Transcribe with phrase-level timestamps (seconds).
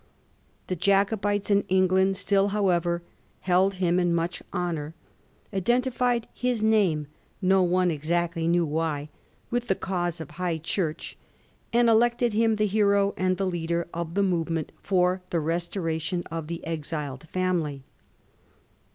[0.65, 3.03] The Jacobites in England still, however,
[3.41, 4.95] held him in much honour,
[5.53, 7.05] identified his name,
[7.39, 9.09] no one exactly knew why,
[9.51, 11.15] with the cause of High Church,
[11.71, 16.47] and elected him the hero and the leader of the movement for the restoration of
[16.47, 17.83] the exiled family.